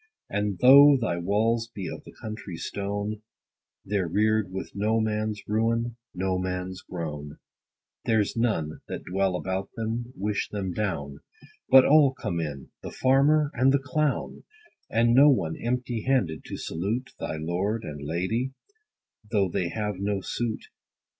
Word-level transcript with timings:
And 0.31 0.57
though 0.63 0.97
thy 0.99 1.17
walls 1.19 1.67
be 1.67 1.87
of 1.87 2.05
the 2.05 2.11
country 2.11 2.57
stone, 2.57 3.21
They're 3.85 4.07
rear'd 4.07 4.51
with 4.51 4.71
no 4.73 4.99
man's 4.99 5.43
ruin, 5.47 5.95
no 6.15 6.39
man's 6.39 6.81
groan; 6.81 7.37
There's 8.05 8.35
none, 8.35 8.81
that 8.87 9.03
dwell 9.05 9.35
about 9.35 9.69
them, 9.75 10.11
wish 10.17 10.49
them 10.49 10.73
down; 10.73 11.19
But 11.69 11.85
all 11.85 12.15
come 12.15 12.39
in, 12.39 12.71
the 12.81 12.89
farmer 12.89 13.51
and 13.53 13.71
the 13.71 13.77
clown; 13.77 14.43
And 14.89 15.13
no 15.13 15.29
one 15.29 15.55
empty 15.61 16.01
handed, 16.01 16.45
to 16.45 16.57
salute 16.57 17.11
Thy 17.19 17.37
lord 17.37 17.83
and 17.83 18.01
lady, 18.03 18.53
though 19.31 19.49
they 19.49 19.69
have 19.69 19.99
no 19.99 20.21
suit. 20.21 20.69